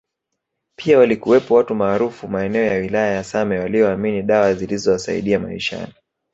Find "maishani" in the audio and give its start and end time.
5.39-5.93